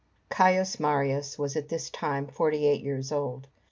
[0.35, 3.45] ]Caius Marius was at this time forty eight years old.